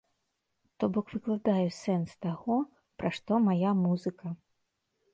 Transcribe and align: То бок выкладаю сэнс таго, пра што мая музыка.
То 0.77 0.87
бок 0.95 1.11
выкладаю 1.15 1.69
сэнс 1.81 2.17
таго, 2.29 2.57
пра 3.03 3.09
што 3.19 3.33
мая 3.49 3.79
музыка. 3.87 4.27